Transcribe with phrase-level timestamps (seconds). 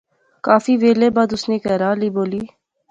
[0.47, 2.43] کافی ویلے بعد اس نے کہھرے آلی بولی